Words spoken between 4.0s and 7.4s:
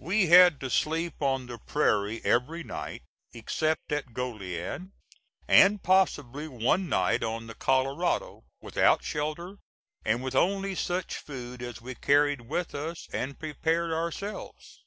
Goliad, and possibly one night